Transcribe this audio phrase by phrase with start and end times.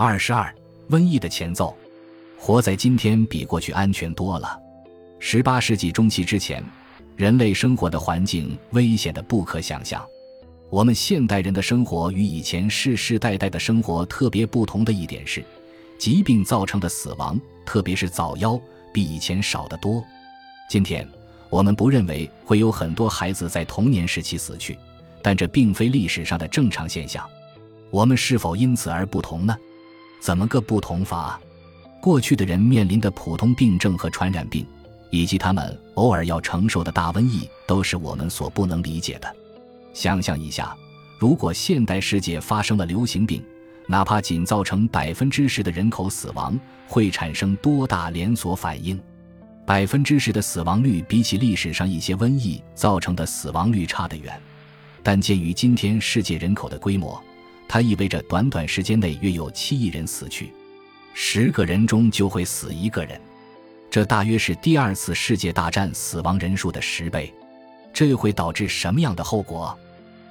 [0.00, 0.54] 二十二，
[0.90, 1.76] 瘟疫的前奏。
[2.38, 4.56] 活在今天比过去安全多了。
[5.18, 6.64] 十八世纪中期之前，
[7.16, 10.06] 人类生活的环境危险的不可想象。
[10.70, 15.44] 我们现代人的生活与以前世世代代的生活特别不同的一点是，
[15.98, 17.36] 疾病造成的死亡，
[17.66, 18.60] 特别是早夭，
[18.94, 20.00] 比以前少得多。
[20.70, 21.04] 今天，
[21.50, 24.78] 我们不认为会有很多孩子在童年时期死去，
[25.20, 27.28] 但这并非历史上的正常现象。
[27.90, 29.56] 我们是否因此而不同呢？
[30.20, 31.40] 怎么个不同法？
[32.00, 34.66] 过去的人面临的普通病症和传染病，
[35.10, 39.36] 以及他们偶尔要承受的大瘟疫，都是我们所不能理解的。
[39.92, 40.76] 想象一下，
[41.18, 43.42] 如果现代世界发生了流行病，
[43.86, 49.00] 哪怕仅造成百分之十的人口死亡，会产生多大连锁反应？
[49.66, 54.40] 百分之十的死亡率，比起历史上一些瘟疫造成的死亡率差得远。
[55.02, 57.22] 但鉴于今天世界人口的规模，
[57.68, 60.50] 它意味着短短时间内约有七亿人死去。
[61.12, 63.20] 十个人中就会死一个人，
[63.90, 67.32] 这大约是第二次世界大战死亡人数的十倍。
[67.92, 69.76] 这会导致什么样的后果？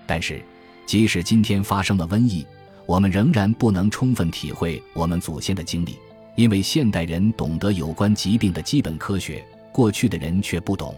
[0.06, 0.42] 但是，
[0.86, 2.46] 即使今天发生了瘟疫，
[2.86, 5.98] 我们仍然不能充分体会我们祖先的经历，
[6.38, 10.96] 因为现代人懂得有关疾病的基本科学，过去的人却不懂。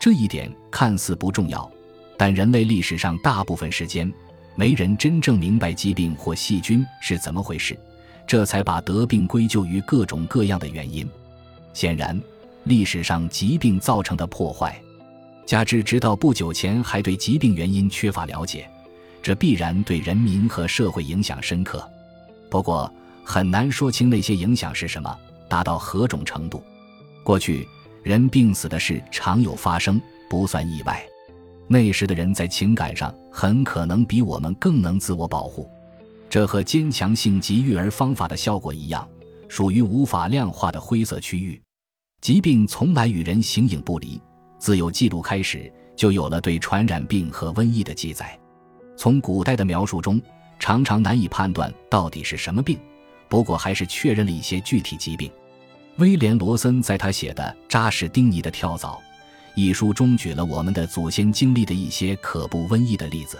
[0.00, 1.70] 这一点看似不重要，
[2.16, 4.10] 但人类历史上大部分时间，
[4.60, 7.74] 没人真正明白疾病或细菌是怎么回事。
[8.26, 11.08] 这才把得病归咎于各种各样的原因。
[11.72, 12.20] 显然，
[12.64, 14.78] 历史上疾病造成的破坏，
[15.46, 18.68] 加之直到不久前还对疾病原因缺乏了解，
[19.22, 21.82] 这必然对人民和社会影响深刻。
[22.50, 22.92] 不过，
[23.24, 26.62] 很难说清那些影响是什么，达到何种程度。
[27.24, 27.66] 过去，
[28.02, 31.02] 人病死的事常有发生，不算意外。
[31.72, 35.70] 那时的人在情感上很可能比我们更能自我保护。
[36.28, 39.08] 这和坚强性及育儿方法的效果一样，
[39.48, 41.62] 属于无法量化的灰色区域。
[42.20, 44.20] 疾病从来与人形影不离，
[44.58, 48.36] 自有记录开始，就有了对传染病和瘟疫的记载。
[48.96, 50.20] 从古代的描述中，
[50.58, 52.76] 常常难以判断到底是什么病，
[53.28, 55.30] 不过还是确认了一些具体疾病。
[55.98, 59.00] 威廉·罗森在他写的《扎什丁尼的跳蚤》
[59.54, 63.38] 一书中举了我们的祖先经历的一些可怖瘟疫的例子。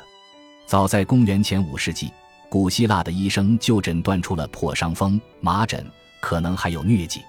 [0.67, 2.11] 早在公元前五世纪。
[2.49, 5.87] 古希腊的医生就诊断出了破伤风、麻疹，
[6.21, 7.21] 可能还有疟疾。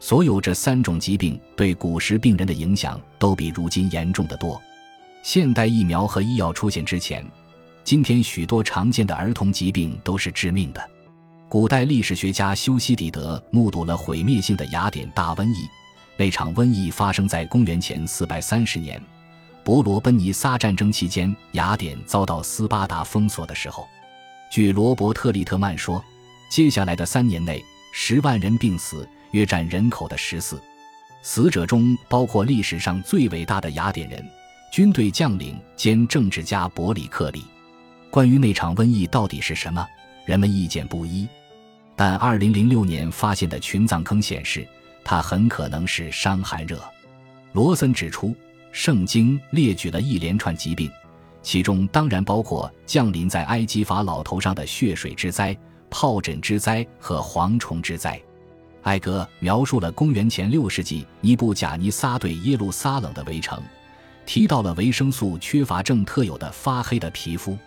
[0.00, 4.58] 所有这三种疾病对古时病人的影响都比如今严重的多。
[5.22, 7.22] 现代疫苗和医药出现之前，
[7.84, 10.82] 今天许多常见的儿童疾病都是致命的。
[11.46, 15.68] 古代历史学家修昔底德目睹了毁灭性的雅典大瘟疫，
[16.16, 19.00] 那场瘟疫发生在公元前四百三十年，
[19.64, 23.86] 伯罗奔尼撒战争期间，雅典遭到斯巴达封锁的时候。
[24.50, 26.02] 据罗伯特·利特曼说，
[26.48, 27.60] 接下来的三年内，
[27.92, 30.62] 十万人病死，约占人口的十四。
[31.22, 34.24] 死者中包括历史上最伟大的雅典人、
[34.70, 37.42] 军队将领兼政治家伯里克利。
[38.10, 39.84] 关于那场瘟疫到底是什么，
[40.24, 41.26] 人们意见不一。
[41.96, 44.68] 但2006年发现的群葬坑显示，
[45.04, 46.82] 它很可能是伤寒热。
[47.52, 48.34] 罗森指出，
[48.72, 50.90] 圣经列举了一连串疾病。
[51.42, 55.54] 其中当然包括降临在埃及法老头上的血水之灾、
[55.90, 58.18] 疱疹之灾和蝗虫之灾。
[58.82, 63.62] 艾格描述了公元前六世纪尼布贾尼撒对耶路撒冷的围城，
[64.24, 67.58] 提到了维生素缺乏症特有的发黑的皮肤。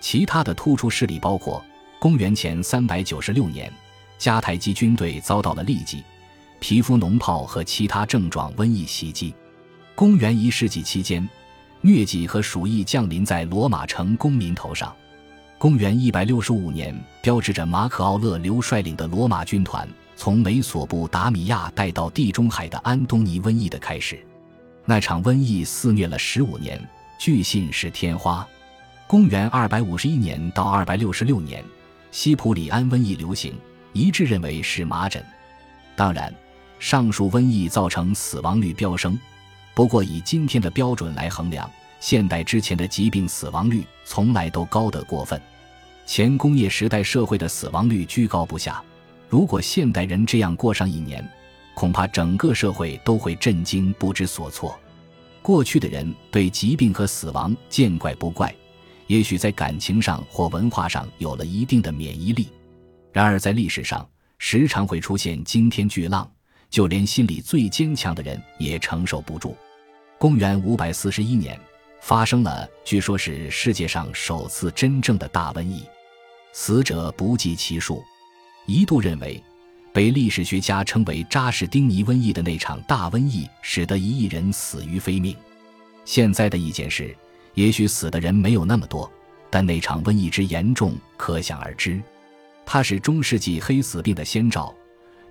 [0.00, 1.64] 其他的突出事例包括
[1.98, 3.72] 公元前三百九十六年，
[4.18, 6.04] 迦太基军队遭到了痢疾、
[6.66, 9.34] 皮肤脓疱和其他症状瘟疫袭击。
[9.94, 11.28] 公元一世纪期间。
[11.82, 14.96] 疟疾和鼠疫降临在罗马城公民头上。
[15.58, 19.86] 公元一百六十五年，标志着马可·奥勒留率领的罗马军团
[20.16, 24.18] 从美索不达米亚带到地中海的安东尼瘟疫的开始。
[24.86, 26.82] 那场瘟疫肆虐了十五年，
[27.18, 28.48] 据信是天花。
[29.06, 31.62] 公元二百五十一年到二百六十六年，
[32.10, 33.52] 西普里安瘟疫流行，
[33.92, 35.22] 一致认为是麻疹。
[35.94, 36.34] 当然，
[36.78, 39.18] 上述瘟疫造成死亡率飙升。
[39.74, 41.68] 不过，以今天的标准来衡量，
[41.98, 45.40] 现代之前的疾病死亡率从来都高得过分。
[46.06, 48.82] 前工业时代社会的死亡率居高不下，
[49.28, 51.26] 如果现代人这样过上一年，
[51.74, 54.78] 恐怕整个社会都会震惊不知所措。
[55.42, 58.54] 过去的人对疾病和死亡见怪不怪，
[59.06, 62.48] 也许在感情上或文化上有了一定的免疫力。
[63.12, 66.30] 然而，在历史上，时常会出现惊天巨浪，
[66.74, 69.56] 就连心理最坚强的人也承受不住。
[70.18, 71.56] 公元五百四十一年，
[72.00, 75.84] 发生了据说是世界上首次真正的大瘟疫，
[76.52, 78.02] 死者不计其数。
[78.66, 79.40] 一度认为，
[79.92, 85.36] 被历史学家称为扎士丁尼瘟疫的那场大瘟疫，使得一亿人死于非命。
[86.04, 87.16] 现在的意见是，
[87.54, 89.08] 也许死的人没有那么多，
[89.48, 92.02] 但那场瘟疫之严重可想而知。
[92.66, 94.74] 它是中世纪黑死病的先兆，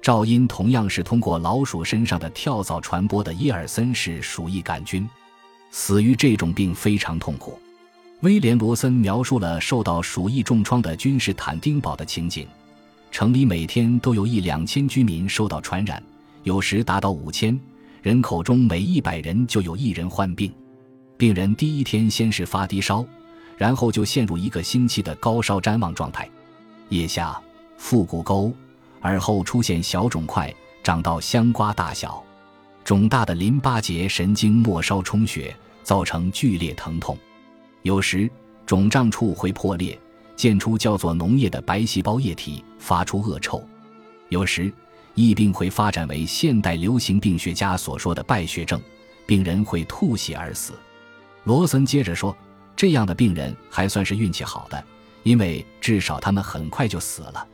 [0.03, 5.09] 肇因同样是通过老鼠身上的跳蚤传播的伊尔森氏鼠疫杆菌。
[5.71, 7.57] 死于这种病非常痛苦。
[8.19, 12.45] 威廉·罗森描述了受到鼠疫重创的君士坦丁堡的情景：
[13.11, 16.03] 城里每天都有一两千居民受到传染，
[16.43, 17.57] 有时达到五千
[18.01, 20.53] 人口中每一百人就有一人患病。
[21.15, 23.05] 病人第一天先是发低烧，
[23.57, 26.29] 然后就陷入一个星期的高烧谵妄状态。
[26.89, 27.41] 腋下、
[27.77, 28.51] 腹股沟、
[29.03, 32.23] 耳后出现小肿块，长到香瓜大小，
[32.83, 37.17] 肿大的淋巴结神经末梢充血，造成剧烈疼痛。
[37.81, 38.29] 有时
[38.65, 39.99] 肿胀处会破裂，
[40.35, 43.61] 溅出叫做脓液的白细胞液体，发出恶臭。
[44.29, 44.71] 有时
[45.15, 48.81] 疫病会发展为现代流行病学家所说的败血症，
[49.25, 50.73] 病人会吐血而死。
[51.43, 52.35] 罗森接着说
[52.73, 54.83] ：“这样的病人还算是运气好的。”
[55.23, 57.47] 因为至少他们很快就死了，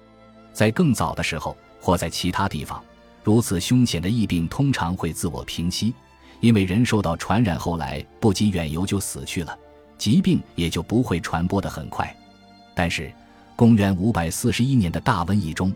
[0.60, 2.84] 在更早的时候或在其他地方，
[3.24, 5.94] 如此凶险的疫病通常会自我平息，
[6.42, 9.58] 因为人受到传染后来不及远游就死去了，
[9.98, 12.14] 疾病也就不会传播的很快。
[12.76, 13.10] 但是，
[13.56, 15.74] 公元五百四十一年的大瘟疫中，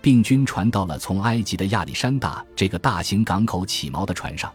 [0.00, 4.50] 病菌传到了从埃及的亚历山大这个大型港口起锚的船上，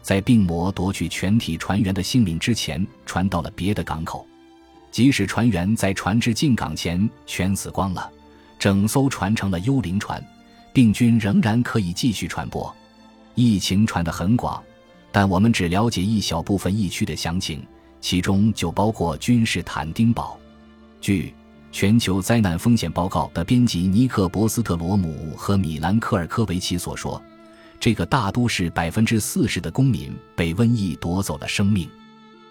[0.00, 4.26] 在病魔夺取全体船员的性命之前，传到了别的港口。
[4.90, 8.10] 即使船员在船只进港前全死光了，
[8.58, 10.22] 整艘船成了幽灵船，
[10.72, 12.74] 病菌仍然可以继续传播。
[13.34, 14.62] 疫情传得很广，
[15.12, 17.62] 但我们只了解一小部分疫区的详情，
[18.00, 20.38] 其中就包括君士坦丁堡。
[21.00, 21.26] 据
[21.70, 27.22] 《全球灾难风险报告》的编辑尼克·博斯特罗姆和米兰·科尔科维奇所说，
[27.78, 31.88] 这个大都市百分之四十的公民被瘟疫夺走了生命。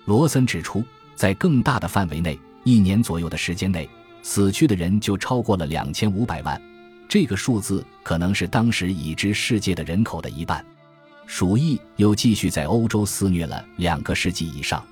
[0.06, 0.84] 罗森指出。
[1.18, 3.90] 在更大的范围内，一年左右的时间内，
[4.28, 6.62] 死去的人就超过了两千五百万。
[7.08, 10.64] 这个数字可能是当时已知世界的人口的一半。
[11.26, 14.86] 鼠疫又继续在欧洲肆虐了两个世纪以上，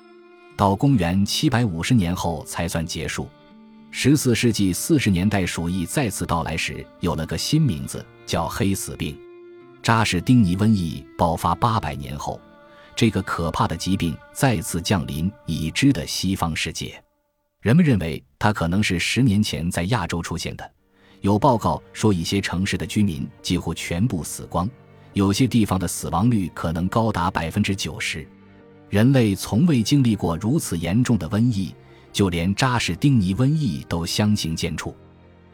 [0.55, 3.27] 到公元七百五十年后才算结束。
[3.91, 9.19] 十四世纪四十年代，鼠疫再次到来时，有了个新名字，叫黑死病。
[9.83, 12.39] 扎士丁尼瘟疫爆发八百年后。
[12.95, 17.03] 这个可怕的疾病再次降临已知的西方世界，
[17.65, 20.71] 人们认为它可能是十年前在亚洲出现的。
[21.21, 24.69] 有报告说，一些城市的居民几乎全部死光，
[25.13, 28.23] 有些地方的死亡率可能高达百分之九十。
[28.87, 31.73] 人类从未经历过如此严重的瘟疫，
[32.13, 34.93] 就连扎士丁尼瘟疫都相形见绌。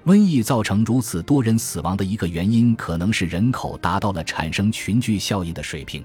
[0.04, 6.04] 瘟疫造成如此多人死亡的一个原因，可能是人口达到了产生群聚效应的水平。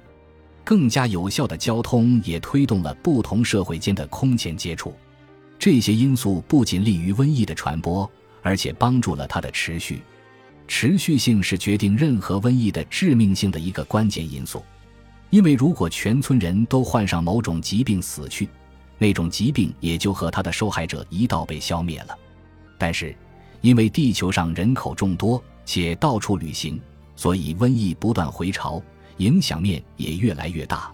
[0.62, 4.94] 更加有效的交通也推动了不同社会间的空前接触，
[5.58, 8.11] 这些因素不仅利于瘟疫的传播，
[8.43, 10.00] 而且帮助了它的持续。
[10.69, 14.62] 持续性是决定任何瘟疫的致命性的一个关键因素，
[15.31, 18.49] 因为如果全村人都患上某种疾病死去，
[18.99, 22.19] 那种疾病也就和它的受害者一道被消灭了。
[22.79, 23.14] 但是，
[23.61, 26.81] 因为地球上人口众多且到处旅行，
[27.14, 28.83] 所以瘟疫不断回潮。
[29.19, 30.92] 影响面也越来越大。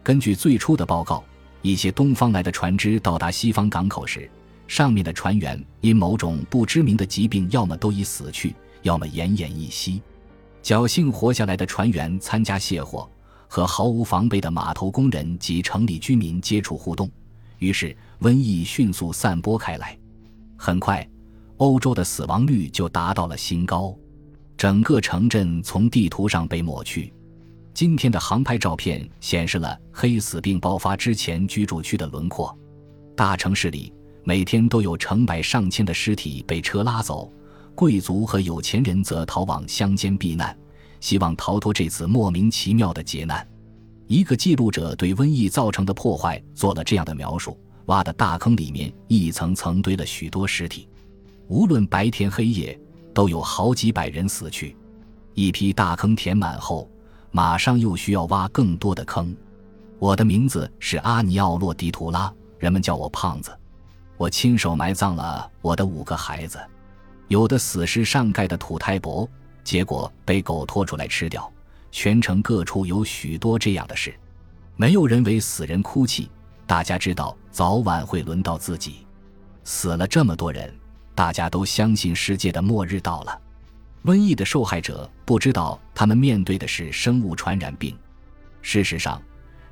[0.00, 1.24] 根据最初的报告，
[1.66, 4.30] 一些东方来的船只到达西方港口时，
[4.68, 10.00] 上面的船员因某种不知名的疾病，要么都已死去，要么奄奄一息。
[10.62, 13.10] 侥幸活下来的船员参加卸货，
[13.48, 17.10] 和毫无防备的码头工人及城里居民接触互动，
[17.58, 19.98] 于是瘟疫迅速散播开来。
[20.56, 21.04] 很快，
[21.56, 23.92] 欧洲的死亡率就达到了新高，
[24.56, 27.12] 整个城镇从地图上被抹去。
[27.76, 32.56] 今天的航拍照片显示了黑死病爆发之前居住区的轮廓。
[33.14, 33.92] 大城市里
[34.24, 37.30] 每天都有成百上千的尸体被车拉走，
[37.74, 40.56] 贵族和有钱人则逃往乡间避难，
[41.00, 43.46] 希望逃脱这次莫名其妙的劫难。
[44.06, 50.88] 一个记录者对瘟疫造成的破坏做了这样的描述：挖的大坑里面一层层堆了许多尸体，
[51.46, 52.80] 无论白天黑夜，
[53.12, 54.74] 都有好几百人死去。
[55.34, 56.90] 一批大坑填满后。
[57.36, 59.36] 马上又需要挖更多的坑。
[59.98, 63.54] 我的名字是阿尼奥洛迪图拉，人们叫我胖子。
[64.16, 66.58] 我亲手埋葬了我的五个孩子，
[67.28, 69.28] 有的死尸上盖的土太薄，
[69.62, 71.52] 结果被狗拖出来吃掉。
[71.92, 74.18] 全城各处有许多这样的事，
[74.74, 76.30] 没有人为死人哭泣。
[76.66, 79.06] 大家知道早晚会轮到自己。
[79.62, 80.74] 死了这么多人，
[81.14, 83.38] 大家都相信世界的末日到了。
[84.06, 87.98] 瘟疫的受害者不知道他们面对的是生物传染病。
[88.62, 89.20] 事实上，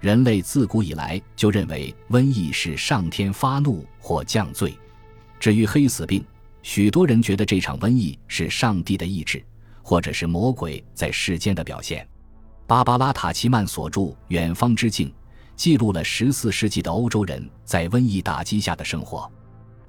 [0.01, 4.77] 人类自古以来就认为瘟疫是上天发怒或降罪。
[5.39, 6.25] 至于黑死病，
[6.65, 9.41] 许多人觉得这场瘟疫是上帝的意志，
[9.83, 12.05] 或者是魔鬼在世间的表现。
[12.67, 15.09] 芭芭拉·塔奇曼所著《远方之境》
[15.55, 19.31] 记录了14世纪的欧洲人在瘟疫打击下的生活。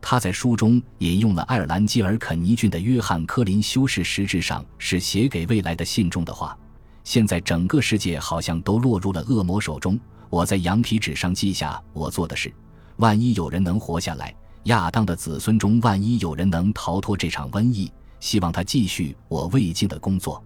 [0.07, 6.55] 他在书中引用了爱尔兰基尔肯尼郡的约翰·科林修士，实质上是写给未来的信中的话。
[7.03, 9.99] 现在整个世界好像都落入了恶魔手中。
[10.29, 12.53] 我在羊皮纸上记下我做的事。
[12.97, 14.31] 万一有人能活下来，
[14.65, 20.39] 亚当的子孙中万一有人能逃脱这场瘟疫，希望他继续我未尽的工作。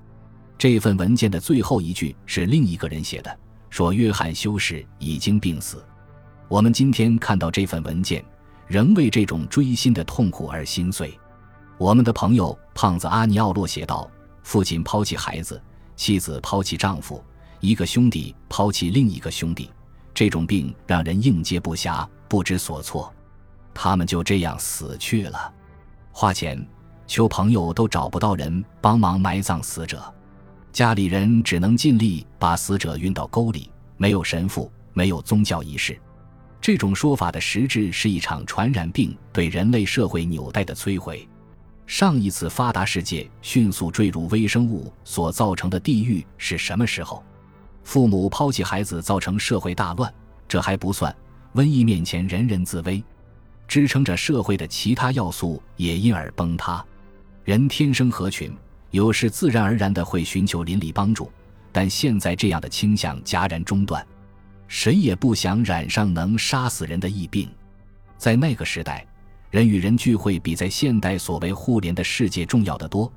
[0.57, 3.39] 这份文件的最后一句是另一个人写的，
[3.69, 5.83] 说约翰修士已经病死。
[6.47, 8.23] 我们今天看到这份文件，
[8.69, 11.19] 仍为这种锥心的痛苦而心碎。
[11.77, 14.09] 我们的朋友胖子阿尼奥洛写道：
[14.43, 15.61] 父亲抛弃孩子。
[15.95, 17.21] 妻子抛弃丈夫，
[17.59, 19.69] 一个兄弟抛弃另一个兄弟，
[20.13, 23.13] 这种病让人应接不暇，不知所措。
[23.73, 25.53] 他们就这样死去了，
[26.13, 26.65] 花钱
[27.05, 30.01] 求朋友都找不到人帮忙埋葬死者，
[30.71, 35.99] 家里人只能尽力把死者运到沟里，没有神父，没有宗教仪式。
[36.61, 41.27] 这种说法的实质是一场传染病对人类社会纽带的摧毁。
[41.87, 47.23] 上一次发达世界迅速坠入微生物所造成的地狱是什么时候？
[47.83, 50.13] 父母抛弃孩子造成社会大乱，
[50.47, 51.15] 这还不算。
[51.55, 53.03] 瘟疫面前人人自危，
[53.67, 56.85] 支撑着社会的其他要素也因而崩塌。
[57.43, 58.55] 人天生合群，
[58.91, 61.31] 有时自然而然的会寻求邻里帮助，
[61.71, 64.05] 但现在这样的倾向戛然中断。
[64.69, 67.49] 谁也不想染上能杀死人的疫病，
[68.17, 69.05] 在那个时代。
[69.49, 73.11] 人与人聚会比在现代所谓互联的世界重要的多，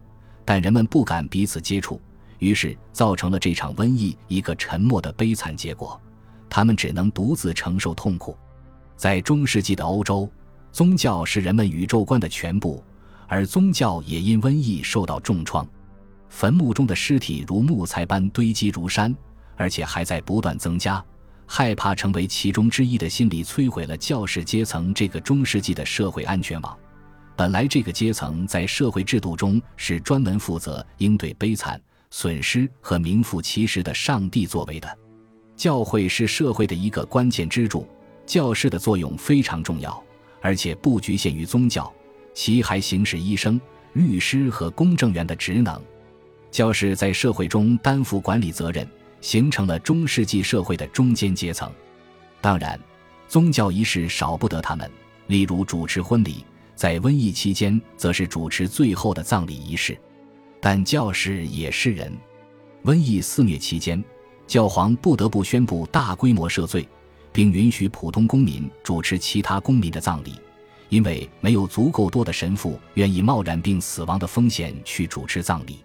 [0.46, 2.00] 但人们不敢彼此接触，
[2.38, 6.00] 于是造成了这场瘟疫一个沉默的悲惨结果。
[6.48, 8.34] 他们只能独自承受痛苦。
[8.96, 10.26] 在中世纪的欧洲，
[10.72, 12.82] 宗教是人们宇宙观的全部，
[13.28, 15.68] 而宗教也因瘟疫受到重创。
[16.30, 19.14] 坟墓中的尸体如木材般堆积如山，
[19.54, 21.04] 而且还在不断增加。
[21.54, 26.74] 害怕成为其中之一的心理，摧毁了教士阶层这个中世纪的社会安全网。
[27.36, 31.78] 本来，这个阶层在社会制度中是专门负责应对悲惨
[32.10, 34.98] 损失和名副其实的上帝作为的。
[35.54, 37.86] 教会是社会的一个关键支柱，
[38.24, 40.02] 教师的作用非常重要，
[40.40, 41.92] 而且不局限于宗教，
[42.32, 43.60] 其还行使医生、
[43.92, 45.78] 律师和公证员的职能。
[46.50, 48.88] 教士在社会中担负管理责任。
[49.22, 51.72] 形成了中世纪社会的中间阶层，
[52.40, 52.78] 当然，
[53.28, 54.90] 宗教仪式少不得他们，
[55.28, 59.96] 例如主持婚礼，在瘟疫期间则是主持最后的葬礼仪式。
[60.60, 62.12] 但教士也是人，
[62.84, 64.02] 瘟疫肆虐期间，
[64.46, 66.86] 教皇不得不宣布大规模赦罪，
[67.32, 70.34] 并允许普通公民主持其他公民的葬礼，
[70.88, 75.78] 因为没有足够多的神父愿意冒染病死亡的风险去主持葬礼。